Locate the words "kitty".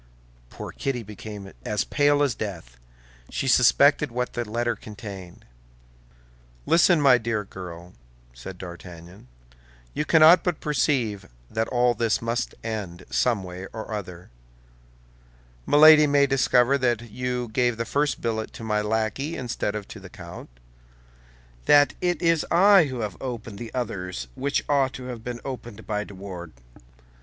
0.71-1.03